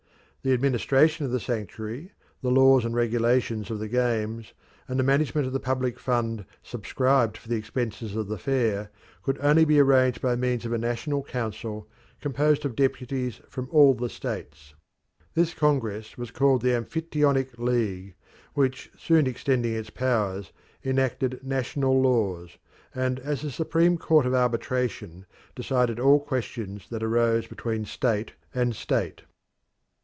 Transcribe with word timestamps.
The 0.43 0.53
administration 0.53 1.23
of 1.23 1.31
the 1.31 1.39
sanctuary, 1.39 2.13
the 2.41 2.49
laws 2.49 2.83
and 2.83 2.95
regulations 2.95 3.69
of 3.69 3.77
the 3.77 3.87
games, 3.87 4.53
and 4.87 4.97
the 4.97 5.03
management 5.03 5.45
of 5.45 5.53
the 5.53 5.59
public 5.59 5.99
fund 5.99 6.45
subscribed 6.63 7.37
for 7.37 7.47
the 7.47 7.57
expenses 7.57 8.15
of 8.15 8.27
the 8.27 8.39
fair, 8.39 8.89
could 9.21 9.37
only 9.39 9.65
be 9.65 9.79
arranged 9.79 10.19
by 10.19 10.35
means 10.35 10.65
of 10.65 10.73
a 10.73 10.79
national 10.79 11.21
council 11.23 11.87
composed 12.21 12.65
of 12.65 12.75
deputies 12.75 13.39
from 13.49 13.69
all 13.69 13.93
the 13.93 14.09
states. 14.09 14.73
This 15.35 15.53
congress 15.53 16.17
was 16.17 16.31
called 16.31 16.63
the 16.63 16.73
Amphictyonic 16.73 17.59
League, 17.59 18.15
which, 18.55 18.89
soon 18.97 19.27
extending 19.27 19.75
its 19.75 19.91
powers, 19.91 20.51
enacted 20.83 21.39
national 21.45 22.01
laws, 22.01 22.57
and 22.95 23.19
as 23.19 23.43
a 23.43 23.51
supreme 23.51 23.95
court 23.95 24.25
of 24.25 24.33
arbitration 24.33 25.27
decided 25.53 25.99
all 25.99 26.19
questions 26.19 26.87
that 26.89 27.03
arose 27.03 27.45
between 27.45 27.85
state 27.85 28.31
and 28.55 28.75
state. 28.75 29.21